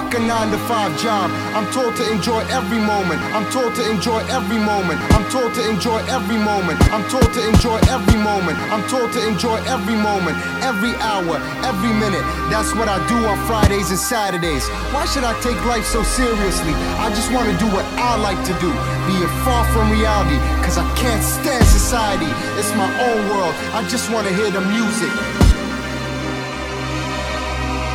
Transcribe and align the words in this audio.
Fuck 0.00 0.14
a 0.14 0.18
9 0.18 0.50
to 0.50 0.56
5 0.56 1.02
job. 1.02 1.30
I'm 1.52 1.70
told 1.76 1.94
to 1.96 2.10
enjoy 2.10 2.40
every 2.48 2.80
moment. 2.80 3.20
I'm 3.36 3.44
told 3.52 3.74
to 3.74 3.84
enjoy 3.84 4.24
every 4.32 4.56
moment. 4.56 4.96
I'm 5.12 5.28
told 5.28 5.52
to 5.52 5.62
enjoy 5.68 6.00
every 6.08 6.38
moment. 6.40 6.80
I'm 6.88 7.04
told 7.10 7.28
to 7.36 7.40
enjoy 7.46 7.76
every 7.84 8.16
moment. 8.16 8.56
I'm 8.72 8.80
told 8.88 9.12
to 9.12 9.20
enjoy 9.28 9.60
every 9.68 9.96
moment, 10.00 10.40
every 10.64 10.96
hour, 11.04 11.36
every 11.68 11.92
minute. 11.92 12.24
That's 12.48 12.72
what 12.74 12.88
I 12.88 12.96
do 13.12 13.28
on 13.28 13.36
Fridays 13.44 13.90
and 13.90 14.00
Saturdays. 14.00 14.64
Why 14.96 15.04
should 15.04 15.24
I 15.24 15.38
take 15.44 15.60
life 15.66 15.84
so 15.84 16.02
seriously? 16.02 16.72
I 16.96 17.12
just 17.12 17.30
want 17.30 17.52
to 17.52 17.56
do 17.60 17.68
what 17.68 17.84
I 18.00 18.16
like 18.16 18.40
to 18.48 18.54
do, 18.56 18.72
being 19.04 19.28
far 19.44 19.68
from 19.68 19.92
reality, 19.92 20.40
cause 20.64 20.78
I 20.78 20.88
can't 20.96 21.22
stand 21.22 21.66
society. 21.66 22.32
It's 22.56 22.72
my 22.72 22.88
own 23.04 23.28
world. 23.28 23.52
I 23.76 23.86
just 23.92 24.08
want 24.10 24.26
to 24.28 24.32
hear 24.32 24.50
the 24.50 24.64
music. 24.64 25.39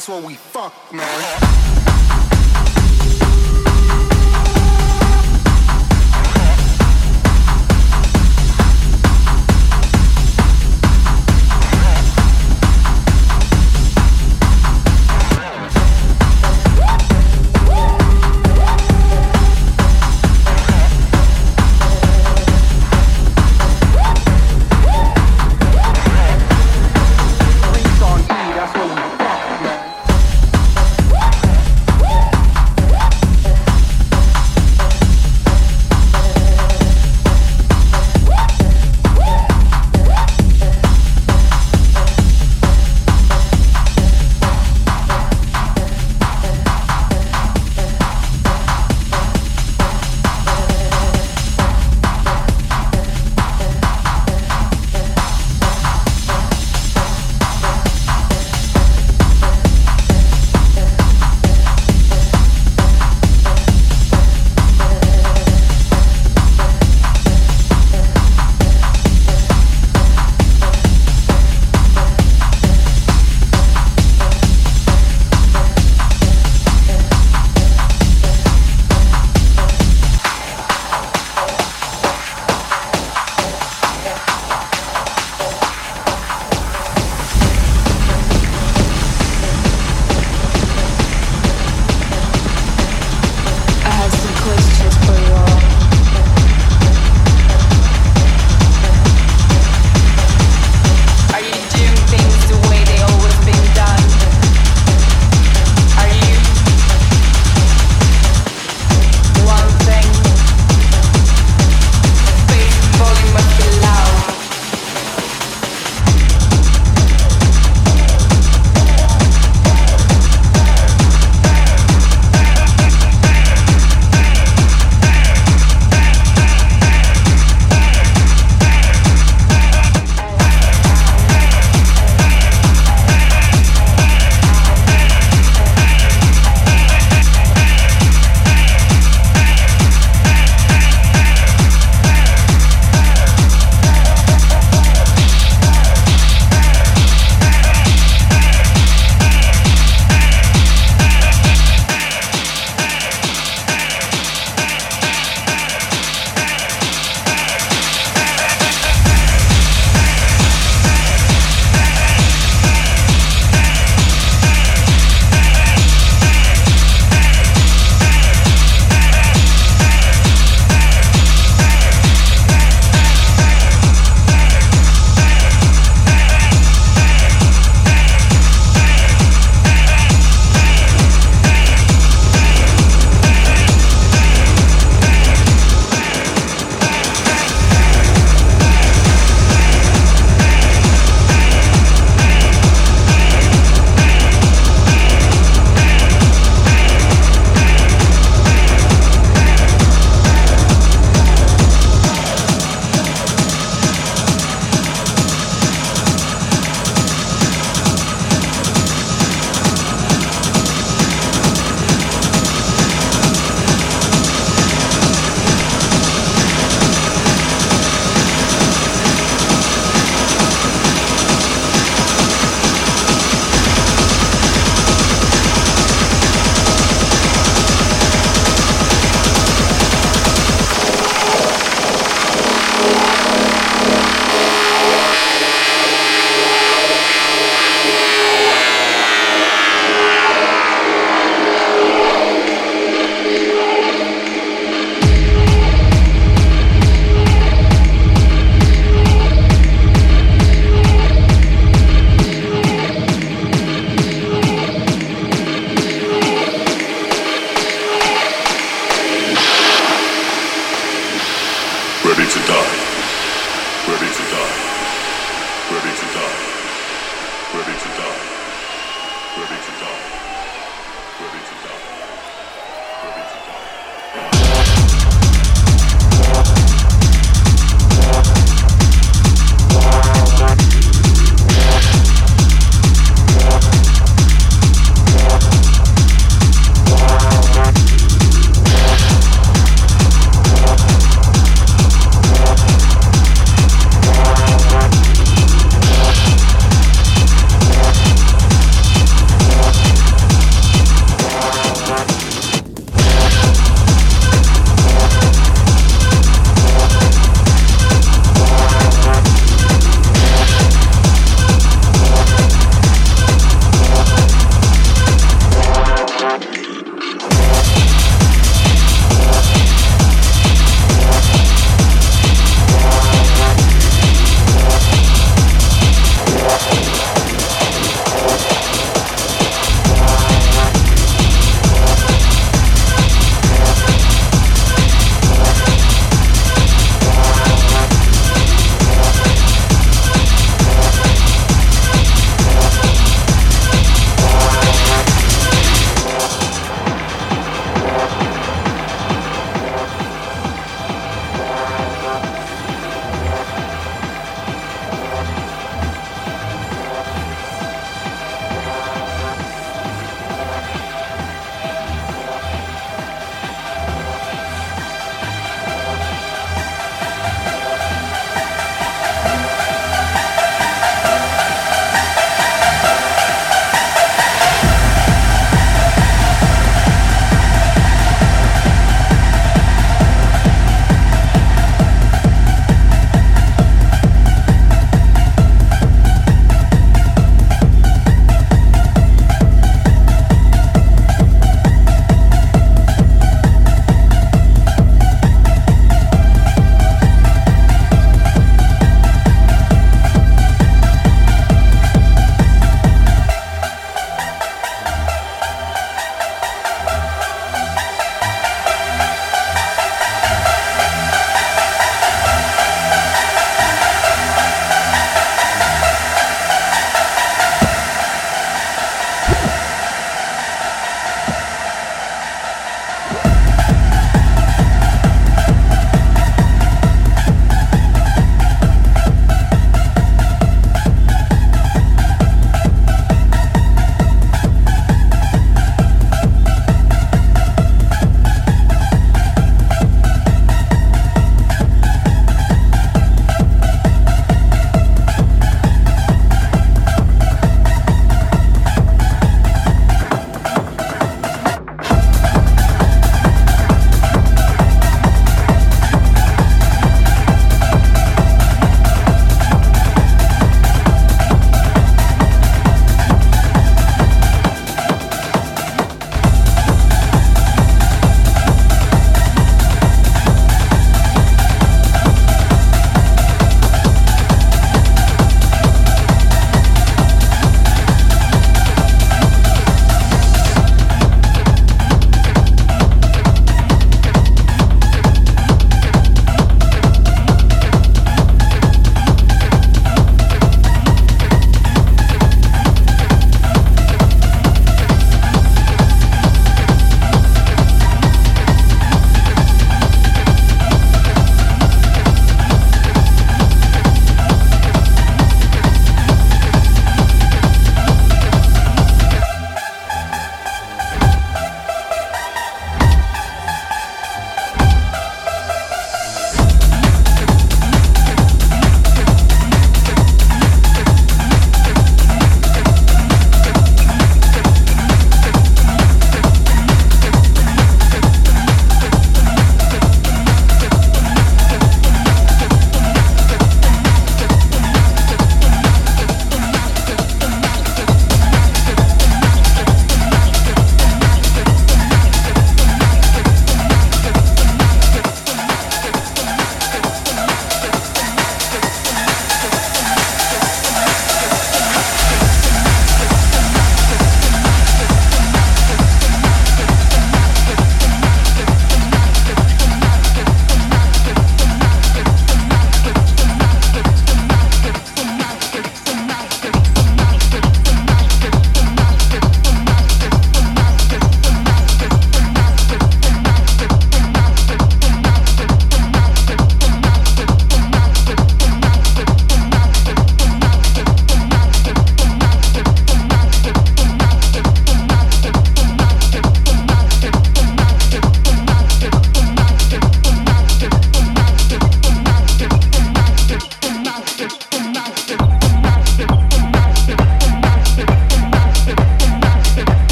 that's 0.00 0.08
what 0.08 0.24
we 0.24 0.34
fuck, 0.34 0.94
man. 0.94 1.49